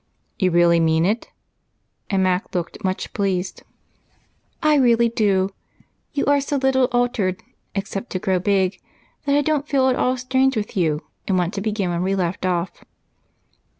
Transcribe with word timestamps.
"You 0.39 0.49
really 0.49 0.79
mean 0.79 1.05
it?" 1.05 1.29
And 2.09 2.23
Mac 2.23 2.55
looked 2.55 2.83
much 2.83 3.13
pleased. 3.13 3.61
"I 4.63 4.73
really 4.73 5.09
do. 5.09 5.51
You 6.11 6.25
are 6.25 6.41
so 6.41 6.55
little 6.55 6.89
altered, 6.91 7.43
except 7.75 8.09
to 8.13 8.17
grow 8.17 8.39
big, 8.39 8.79
that 9.27 9.35
I 9.35 9.41
don't 9.43 9.67
feel 9.67 9.89
at 9.89 9.95
all 9.95 10.17
strange 10.17 10.55
with 10.57 10.75
you 10.75 11.03
and 11.27 11.37
want 11.37 11.53
to 11.53 11.61
begin 11.61 11.91
where 11.91 12.01
we 12.01 12.15
left 12.15 12.47
off." 12.47 12.83